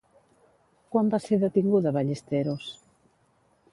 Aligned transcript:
Quan 0.95 1.11
va 1.15 1.19
ser 1.25 1.39
detinguda 1.43 1.93
Ballesteros? 1.99 2.73